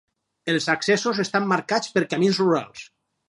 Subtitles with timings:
[0.53, 2.89] Els accessos estan marcats per camins rurals.